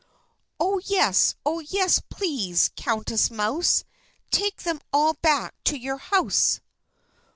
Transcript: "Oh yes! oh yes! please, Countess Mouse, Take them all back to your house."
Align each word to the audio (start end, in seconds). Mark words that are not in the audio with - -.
"Oh 0.59 0.81
yes! 0.83 1.35
oh 1.45 1.59
yes! 1.59 1.99
please, 2.09 2.71
Countess 2.75 3.29
Mouse, 3.29 3.83
Take 4.31 4.63
them 4.63 4.81
all 4.91 5.13
back 5.21 5.53
to 5.65 5.77
your 5.77 5.97
house." 5.97 6.59